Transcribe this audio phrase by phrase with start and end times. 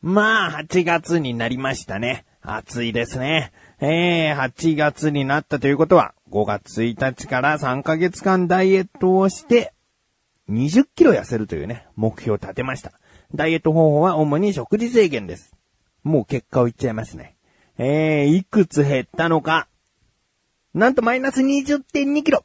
[0.00, 2.24] まあ、8月になりましたね。
[2.40, 3.52] 暑いですね。
[3.80, 9.72] えー、8月になったということは、5月1日から3ヶ月間ダイエットをして、
[10.48, 12.92] 20キロ痩せるというね、目標を立てました。
[13.34, 15.54] ダイエット方法は主に食事制限です。
[16.04, 17.36] もう結果を言っちゃいますね。
[17.76, 19.68] えー、いくつ減ったのか。
[20.74, 22.44] なんとマイナス20.2キロ。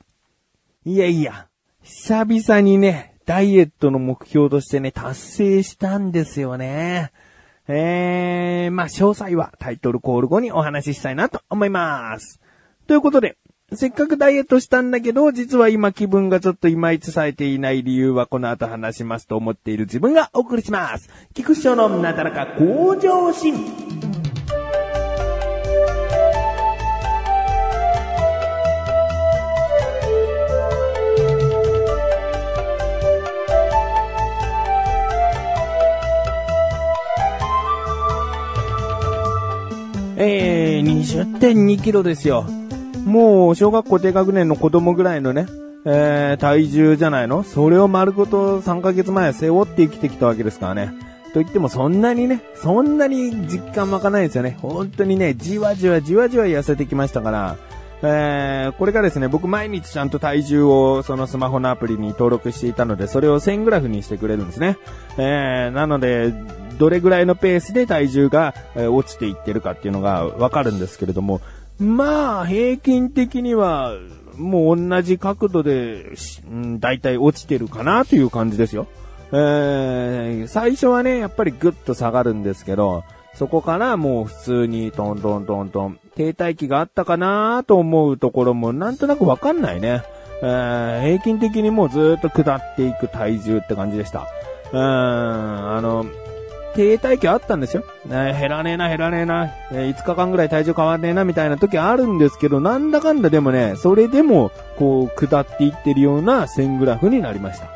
[0.85, 1.47] いやいや、
[1.83, 7.11] 久々にね、ダイエットの目標としてね、達成したんですよね。
[7.67, 12.41] えー、まあ、詳細はタイトルコール後にお話ししたいなと思います。
[12.87, 13.37] ということで、
[13.71, 21.09] せっかくダイエットしたんだけど、実は今気分がちょっといまいちされていない理由はこの後話しますと思っている自分がお送りします。
[21.33, 24.12] 菊師匠のなだらか向上心。
[40.25, 42.45] えー、20.2キロですよ。
[43.05, 45.47] もう、小学校低学年の子供ぐらいのね、
[45.85, 47.43] えー、体重じゃないの？
[47.43, 50.93] それを丸ごと3ヶ月前背負って生きてきたわけですからね。
[51.33, 54.57] と言ってもそんなにね、そんなに実感湧かないですよね。
[54.61, 57.57] 本当にね、じわじわじわじわ痩せてきましたから、
[58.03, 64.77] えー、これがですね、僕毎日ちゃんと体重をそのスマホのアプリに登録していたので、それを線グラフにしてくれるんですね。
[65.17, 66.33] えー、なので、
[66.83, 71.39] どれぐらいのペースで体重が、え落ちていってるかっていうのがわかるんですけれども、
[71.79, 73.93] まあ、平均的には、
[74.35, 76.11] もう同じ角度で、
[76.45, 78.87] うん、だいたい落ちてるかなという感じですよ。
[79.31, 90.03] えー、最初はね、やっぱりぐっと下がるんですけど、そこからもう普通にトントントントン、停滞期があったかなと思うところもなんとなくわかんないね。
[90.41, 94.27] えー、平均的にもうずっと下っていく体重って感じでした。
[94.73, 96.05] うーん、あの、
[96.73, 97.83] 停滞期あったんですよ。
[98.05, 107.67] ね、減らねえな、減らねえな、えー、5日間ぐらい体重変わんねえな、みたいな時あるんですけど、なんだかんだでもね、それでも、こう、下っていってるような線グラフになりました。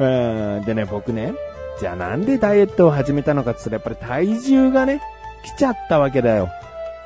[0.00, 1.34] えー、でね、僕ね、
[1.78, 5.00] じゃあなんでダイエットを始めたのかって言ったら、やっぱり体重がね、
[5.44, 6.50] 来ちゃったわけだよ。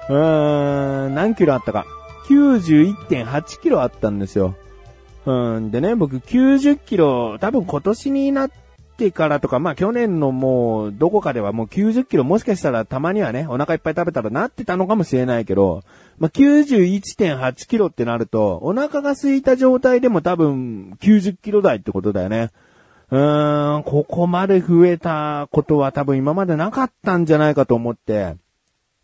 [0.09, 1.85] うーん、何キロあったか。
[2.29, 4.55] 91.8キロあったんですよ。
[5.27, 8.64] うん、でね、僕90キロ、多分今年になって
[8.97, 15.83] てからとか、まあ去年のもう、どこかではもう90キロもしかしたらたまにはね、お腹いっぱい食べたらなってたのかもしれないけど、
[16.19, 22.51] まあ91.8キロってなると、お腹が空いた状態でも多分90キロ台ってことだよね。
[23.11, 28.37] うーん、ここまで増えたことは多分今までなかったんじゃないかと思って、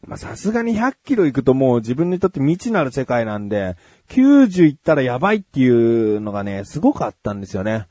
[0.07, 3.77] まさすがに100キロ行くともう自分にとって未知なる世界なんで、
[4.09, 7.87] 90行ったらやばいっていうのがね、すごくあったんですよね。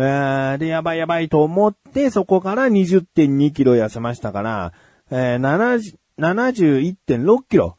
[0.00, 4.72] えー、で、やばいやばいと思って、そこから20.2キロ痩せましたから、
[5.10, 7.76] えー、71.6キロ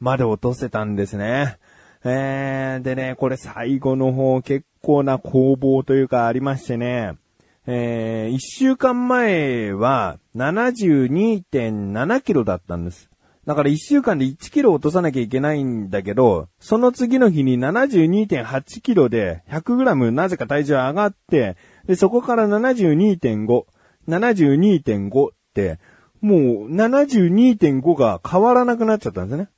[0.00, 1.58] まで落とせたんですね。
[2.04, 7.18] えー、でね、これ最後の方結構な攻防というかありましてね、
[7.66, 13.07] えー、1週間前は72.7キロだったんです。
[13.48, 23.64] だから1週間で1キロ落とさなきゃいけないんだけど、その次の日に72.8キロで100グラムなぜか体重上がって、で、そこから72.5、
[24.06, 25.78] 72.5って、
[26.20, 29.48] もう72.5が変わらなくなっちゃったんですね。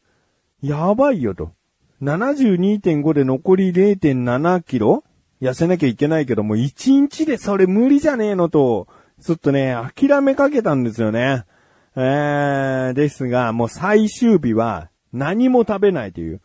[0.62, 1.50] やばいよと。
[2.00, 5.02] 72.5で残り0.7キロ
[5.42, 8.86] 痩せなきゃいけないけども、1日でそれ無理じゃねえのと、
[9.20, 11.44] ちょっとね、諦めかけたんですよね。
[11.96, 16.40] えー、ですが、もう最終日は何も食べないという。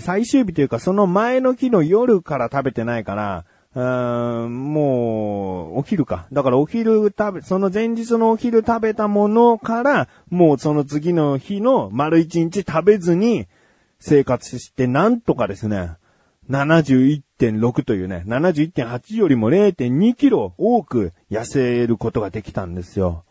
[0.00, 6.26] 最終日というか、その前の日の夜から食べてないから、うもう、お昼か。
[6.32, 13.46] だからお昼食べ、その前日のお昼食べたものから、もうその次の日の丸一日食べずに
[14.00, 15.92] 生活して、なんとかですね、
[16.50, 23.24] 71.6というね、71.8よりも0.2キロ多く痩せることができたんですよ。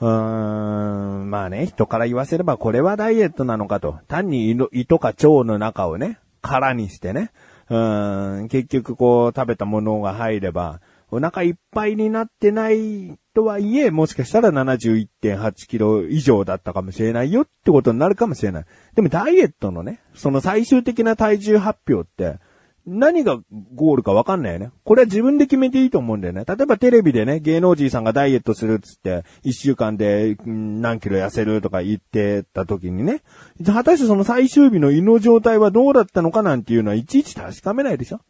[0.00, 3.98] うーん、まあね、人から言わせればこれはダイエットなのかと。
[4.08, 7.30] 単に胃とか腸の中をね、空にしてね。
[7.68, 10.80] うーん、結局こう食べたものが入れば、
[11.12, 18.64] お腹いっぱいになってないとはいえ、もしかしたら71.8キロ以上だったかもしれないよってことになるかもしれない。
[18.94, 22.38] でもダイエットのね、その最終的な体重発表って、
[22.86, 23.38] 何が
[23.74, 24.70] ゴールかわかんないよね。
[24.84, 26.44] これは自分で決めていいと思うんだよね。
[26.46, 33.22] 例えばテレビでね、芸能人さんがダイエットするっつって、一週間で何キロ痩せるとか言ってた時にね、
[33.64, 38.20] 果たしてその最終日の胃の状態はどうだったのかなんていうのはいちいち確かめないでしょ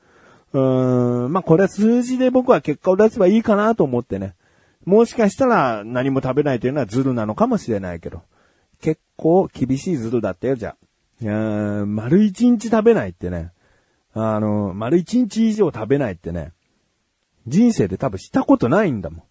[0.52, 4.34] うーん、まあ、これは数字で僕は結果を出せばいいかなと思ってね。
[4.84, 8.22] もしかしたら何も食べないというのはズルなのかもしれないけど、
[8.80, 10.76] 結構厳しいズルだったよ、じゃあ。
[11.22, 13.52] いやー丸一日食べないってね。
[14.12, 16.52] あの、丸一日以上食べないってね。
[17.46, 19.24] 人生で多分したことないんだも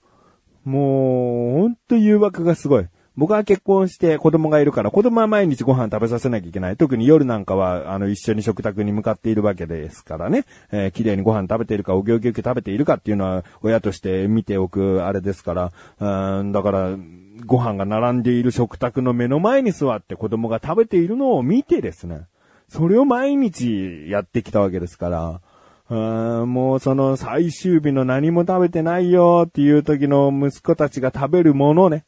[0.66, 0.70] ん。
[0.70, 2.88] もう、ほんと誘惑がすごい。
[3.20, 6.78] 僕は結婚して子供がいるから、子供は毎日ご飯食べさせなきゃいけない。
[6.78, 10.46] 特に夜なんかは、あの、一緒に食卓に向かっているわけですからね。
[10.72, 16.98] えー、綺麗にご飯食べているか、お行儀よく食べているかっていうのは、親として見ておくあれですから、うん、だから、
[17.46, 22.22] ご飯が並んでいる食卓の目の前に座って子供が食べているのを見てですね。
[22.70, 25.42] それを毎日やってきたわけですから、
[25.90, 32.06] うん、もうその最終日の何も食べてないよっていう時の息子たちが食べるものね。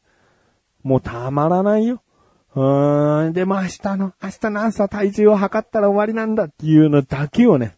[0.84, 2.02] もうたまらないよ。
[2.54, 7.76] うん、でも明日の、明日の朝体重を測ったら終わりなんだっていうのだけをね、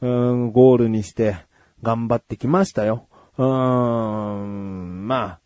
[0.00, 1.36] うん、ゴールにして
[1.82, 3.06] 頑張ってきましたよ。
[3.38, 5.40] うん、まあ、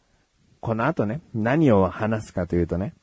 [0.61, 2.95] この後ね、何を話すかというとね、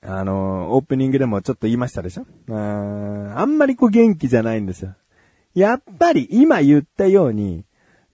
[0.00, 2.26] あの、オープニングでもちょっと言いましたでしょ？
[2.46, 4.94] うん、あんまりこう元気じゃないんですよ。
[5.54, 7.64] やっぱり今言ったように、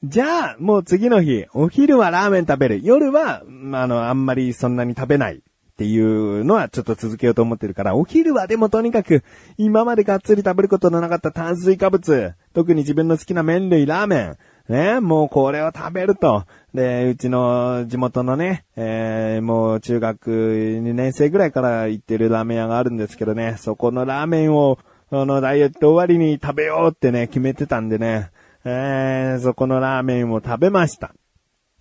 [0.02, 2.81] じゃあ、もう次の日、お昼はラーメン食べる。
[2.82, 5.42] 夜は、あの、あんまりそんなに食べない。
[5.75, 9.25] っていうのはちょっと続けようと思ってるから、お昼はでもとにかく、
[9.58, 14.37] 今までがっつり食べることのなかった炭水化物、特に自分の好きな麺類ラーメン、
[14.69, 16.45] ね、もうこれを食べると。
[16.73, 24.79] で、うちの地元のね、えー、もう中学2年生ぐらいから行ってるラーメン屋があるんですけどね、そこのラーメンを、
[25.11, 28.31] あの、ダイエット終わりに食べようってね、決めてたんでね、
[28.65, 31.12] えー、そこのラーメンを食べました。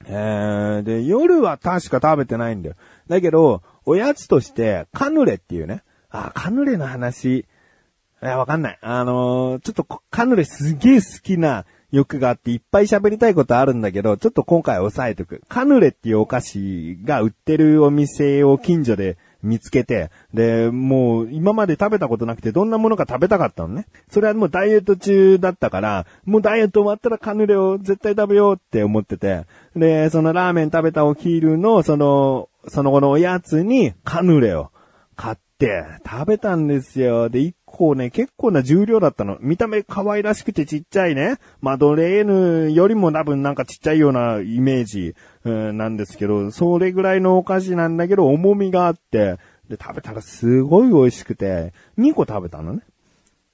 [0.05, 2.75] えー、で、夜は確か食べてないんだよ。
[3.07, 5.83] だけど、おやつとして、カヌレっていうね。
[6.09, 7.45] あ、カヌレの話、
[8.23, 8.79] いや、わかんない。
[8.81, 15.41] あのー、ちょっとカヌレすげえ好きな欲があっていっぱい喋りたいことあるんだけど、ちょっと今回押さえとく。
[15.49, 23.87] カヌレっていうお菓子が売ってるお店を近所で見つけて、で、もう今まで食べたことなくてどんなものか食べたかったのね。
[24.09, 34.71] それはもうダイエット中だったから、もうダイエット終わったらカヌレを絶対食べようって思ってて、で、そのラーメン食べたお昼の、その、その後のおやつにカヌレを
[35.17, 37.29] 買って食べたんですよ。
[37.29, 39.37] で、構ね、結構な重量だったの。
[39.41, 41.37] 見た目可愛らしくてちっちゃいね。
[41.59, 49.37] マドレーヌよりも多分なんかちっちゃいようなイメージ、うんなんですけど、それぐらいのお菓子なんだけど、重みがあって、
[49.69, 52.81] で、食べたらすごい美味しくて、2個食べたのね。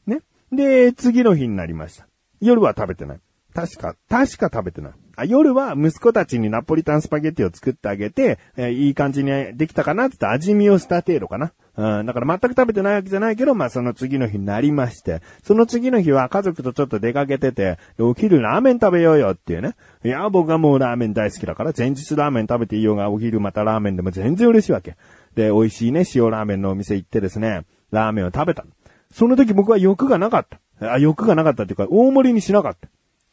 [0.06, 0.19] ね。
[0.51, 2.06] で、次の日になりました。
[2.42, 3.19] 夜は食べてない。
[3.54, 4.94] 確か、確か食べてない。
[5.16, 11.54] あ、夜は息子たちにナポリタンスパゲッティを作ってあげて、えー、いい感じにできたかなって味見をした程度かな。
[11.79, 19.75] うん、だから全く食べてないわけじゃないけど、まあその次の日になりまして、その次の日は家族とちょっと出かけてて、お昼ラーメン食べようよっていうね。
[20.03, 24.97] いや、僕はもうラーメン大好きだから、前日ラーメン食べていいよが、お昼またラーメンでも全然嬉しいわけ。
[25.35, 28.65] で、美味しいね、塩ラーメンのお店行ってですね、ラーメンを食べた。
[29.13, 30.47] その時僕は欲がなかっ
[30.79, 30.91] た。
[30.91, 32.89] あ、欲がなかったっていうか、大盛りにしなかった。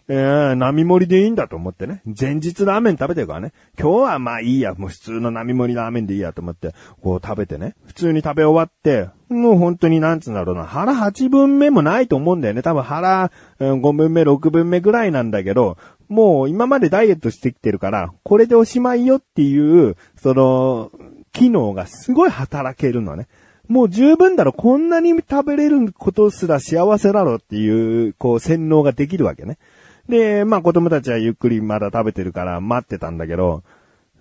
[0.08, 2.00] えー、並盛りでいいんだと思ってね。
[2.04, 3.52] 前日ラーメン食べてるからね。
[3.78, 4.74] 今日はまあいいや。
[4.74, 7.74] もう普通の並盛りラーメンでいいやと思って、こう食べてね。
[7.86, 10.64] 普通に食べ終わって、もう本当になんつうんだろうな。
[10.64, 12.62] 腹8分目もないと思うんだよね。
[12.62, 15.76] 多分腹、5分目、6分目ぐらいなんだけど、
[16.08, 20.92] もう今までダイエットしてきてるから、これでおしまいよっていう、その、
[21.32, 23.26] 機能がすごい働けるのね。
[23.68, 29.58] もう十分だろ、こんなに食べれることすら幸せだろっていう、こう洗脳ができるわけね。
[30.08, 33.62] で、まあ子供たちはゆっくりまだ食べてるから待ってたんだけど、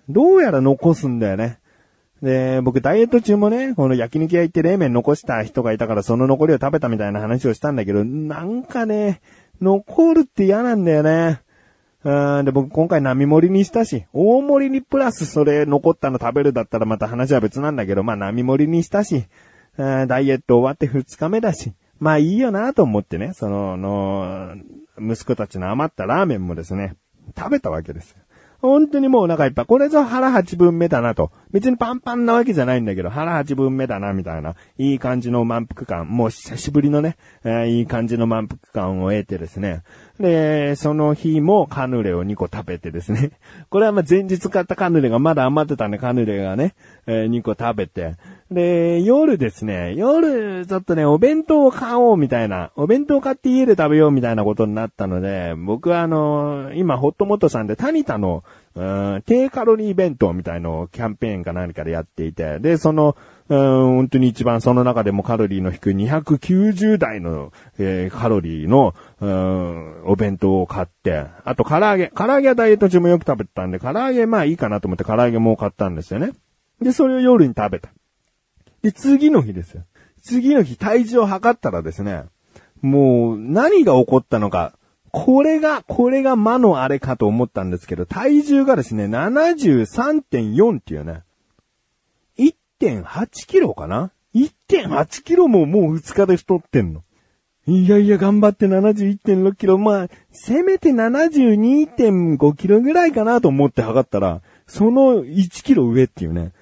[0.08, 1.58] どうやら残すんだよね。
[2.22, 9.20] で、僕ダイエット中もね、この焼肉屋行って冷麺残した人がいたからその残りを食べたみたいな話をしたんだけど、なんかね、
[9.60, 11.40] 残るって嫌なんだよね。
[12.04, 19.26] うん、で、僕今回並盛りにしたし、大盛りにプラスそれ残ったの食べるだったらまた話は別なんだけど、まあ並盛りにしたし、
[19.76, 24.54] ダイエット終わって2日目だし、まあいいよなと思ってね、その、の、
[24.98, 26.96] 息子たちの余ったラーメンもですね、
[27.36, 28.16] 食べたわけです。
[28.60, 29.66] 本当にもうお腹いっぱい。
[29.66, 31.30] これぞ腹八分目だなと。
[31.50, 34.54] 別にパンパンなわけじゃないんだけど、腹八分目だな、みたいな。
[34.78, 36.08] いい感じの満腹感。
[36.08, 39.82] もう久しぶりのね、えー、いい感じの満腹感を得てですね。
[40.18, 43.32] で、その日もカヌレを2個食べてですね。
[43.68, 46.74] これはま前日買ったカヌレがまだ余ってたんで、カヌレがね、
[47.06, 48.14] えー、2個食べて。
[48.50, 58.44] で、夜ですね、夜、ちょっとね、お弁当を買おうみたいな、お弁当買って家で食べようみたいなことになったので、僕はあの、今、ホットモットさんでタニタの、
[58.76, 63.16] うん、低カロリー弁当みたいのをキャンペーンか何かでやっていて、で、その、
[63.48, 63.58] うん、
[63.96, 72.12] 本当に一番その中でもカロリーの低い290台の、えー、カロリーの、うん、お弁当を買って、あと唐揚げ。
[72.14, 76.30] 唐揚げはダイエット中もよく食べてたんで、唐揚げまあいいかなと思って唐揚げも買ったんですよね。
[76.80, 77.90] で、それを夜に食べた。
[78.86, 79.82] で、次の日ですよ。
[80.22, 82.22] 次の日体重を測ったらですね、
[82.82, 84.74] もう何が起こったのか、
[85.10, 91.24] これが、これが魔のあれかと思ったんですけど、体重がですね、73.4っていうね、
[92.38, 97.02] 1.8キロかな ?1.8 キロももう2日で太ってんの。
[97.66, 99.78] いやいや、頑張って71.6キロ。
[99.78, 106.52] まあ、せめて72.5キロぐらいかなと思って測ったら、その1キロ上っていうね。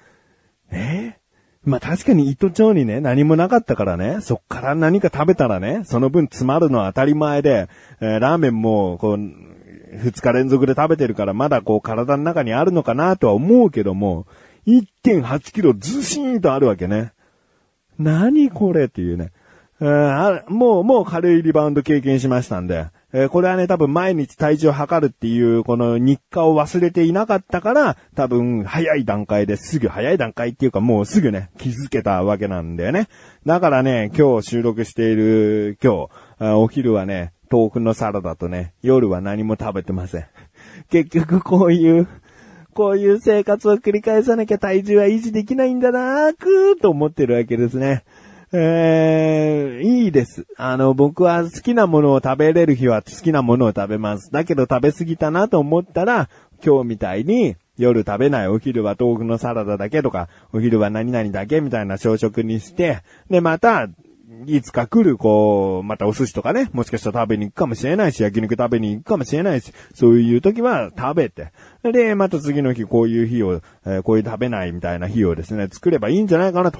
[0.71, 1.19] え、
[1.65, 7.67] まあ確かに糸町にね、何もなかったからね、そっから何か食べたらね、その分詰まるのは当たり前で、
[7.99, 14.27] えー、ラーメンも、こう、二日連続で食べてるからまだこう体の中にあるのかなとは思うけども、
[14.67, 17.13] 1.8キロずしーんとあるわけね。
[17.97, 19.31] 何これっていうね。
[19.81, 33.07] えー、もう、もう軽いリバウンド経験しましたんで、えー、これはね、多分毎日体重を測るっていう、この日課を忘れていなかったから、多分早い段階ですぐ、早い段階っていうかもうすぐね、気づけたわけなんだよね。
[33.45, 36.09] だからね、今日収録している今
[36.41, 40.25] 日、お昼はね、豆腐のサラダとね、夜は何も食べてません。
[40.91, 42.09] 結局こういう、
[42.73, 48.03] こういう生活を繰り返さなきゃ体重は維持できないんだなーくーと思ってるわけですね。
[48.51, 50.45] えー、いいです。
[50.57, 54.31] あの、僕は好きなものを食べれる日は好きなものを食べます。
[54.31, 56.29] だけど食べ過ぎたなと思ったら、
[56.63, 63.87] 今日みたいに夜食べないお昼は豆腐のサラダだけとか、お昼は何々だけみたいな朝食にして、で、また、
[64.47, 71.51] いつか来る、こう、またお寿司とかね、もしかしたら食べに行くかもしれないし、焼肉食べに行くかもしれないし、そういう時は食べて、
[71.83, 76.79] で、また次の日こういう日を、えー、こういう食べないみたいな日をですね、作ればいいんじゃないかなと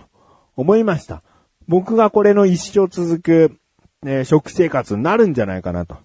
[0.55, 1.22] 思いました。
[1.67, 3.57] 僕がこれの一生続く、
[4.05, 5.98] えー、食生活になるんじゃないかなと。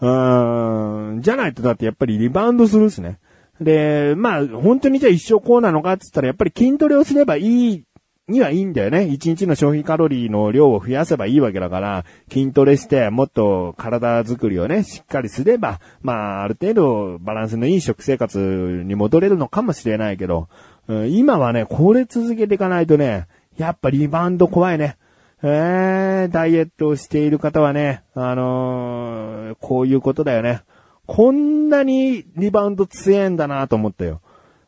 [0.00, 3.18] うーん、じゃないとだってやっぱりリバウンドするしね。
[3.60, 7.42] で、まあ、本当にじゃあ一生こうなのかって言ったらやっぱり筋トレをすればい
[7.74, 7.84] い
[8.30, 9.06] にはいいんだよね。
[9.06, 18.38] 一日の消費カロリーの量を増やせばいいわけだから、筋トレしてもっと体作りをね、しっかりすれば、まあ、ある程度バランスのいい食生活
[18.86, 20.48] に戻れるのかもしれないけど、
[20.86, 23.26] うん今はね、これ続けていかないとね、
[23.58, 24.96] やっぱリバウンド怖いね。
[25.42, 30.62] えー、ダイエットをしている方はね、あのー、こういうことだよね。
[31.06, 34.20] こんなにリバウンド強えんだなと思ったよ。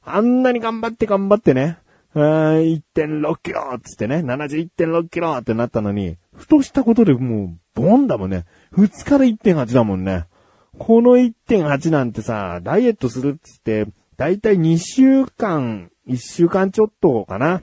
[0.04, 1.78] あんなに頑張って頑張ってね、
[2.14, 8.44] 1.6キロつってね、71.6キロってなったのに、ふとしたことでもう、ボンだもんね。
[8.74, 10.26] 2日で1.8だもんね。
[10.78, 13.86] この1.8なんてさ、ダイエットするっつって、
[14.16, 17.62] だいたい2週間、1週間ちょっとかな。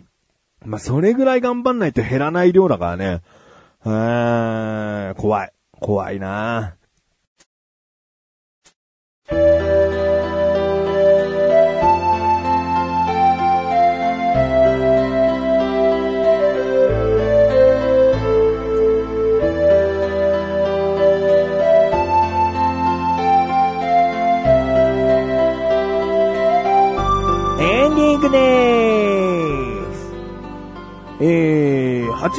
[0.66, 3.22] まあ、それぐらい頑張んないと減らない量だからね。
[3.86, 5.54] うーん、怖い。
[5.80, 6.76] 怖いな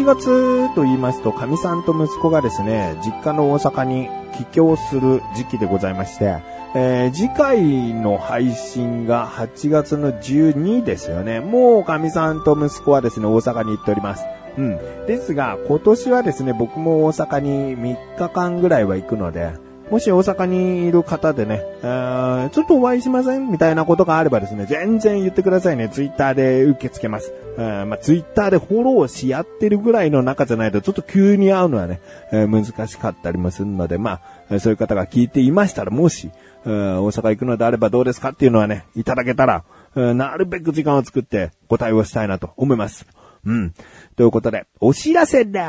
[0.01, 6.39] 11月と言いますと、神さんと息子がですね、実家の大阪に帰郷する時期でございまして、
[6.75, 11.41] えー、次回の配信が8月の12ですよね。
[11.41, 14.25] もう神さんと息子はですね、大阪に行っております。
[14.57, 14.79] うん。
[15.07, 19.53] ですが、今年はですね、僕も大阪に3日間ぐらいは行くので、
[19.91, 25.89] もし大阪にいる方でね、ちょっとお会いしませんみたいなことがあればですね、全然言ってくださいね。
[25.89, 27.33] ツイッターで受け付けます。
[27.57, 32.01] まあ、ツイッターでフォローし合ってるぐらいの中じゃないと、ちょっと急に会うのはね、
[32.33, 36.31] えー、難しかったりもするので、まあ、そういう方が聞いていましたら、もし、
[36.65, 43.07] 大阪行くのであればどうですかっていうのはね、いただけたら、なるべく時間を作ってご対応したいなと思います。
[43.45, 43.75] うん。
[44.17, 45.61] ということで、お知らせで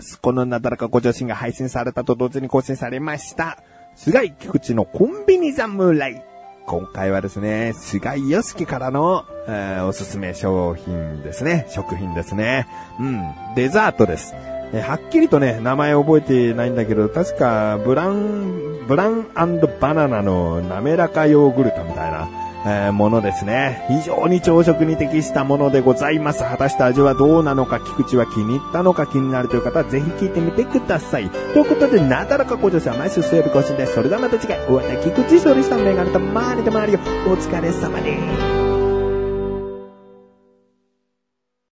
[0.00, 0.20] す。
[0.20, 3.58] このなだらかご女子が配信されたと同時に更新されました。
[3.96, 6.22] 菅井菊池のコンビニ侍。
[6.66, 11.66] 今回はですね、菅井良樹からの、えー、おすすめ商品ですね。
[11.68, 12.66] 食品ですね。
[12.98, 13.22] うん。
[13.54, 14.34] デザートです。
[14.72, 19.26] えはっきりとね、名前覚えてないんだけど、確か、ブラン、ブラン
[19.80, 22.28] バナナの滑らかヨーグルトみたいな、
[22.66, 23.84] えーものですね。
[23.88, 26.42] 非常に朝食に適したものでございます。
[26.42, 31.28] 果たして味はどうなのか、菊池は気に入ったのか気になるという方はぜひ聞いてみてください。
[31.28, 33.94] ということで、なだらか向上心は毎週水曜日更新です。
[33.94, 36.98] それではまた次回、お会いいた菊池勝利したメガネとマーニとマリオ、
[37.30, 38.63] お疲れ様です。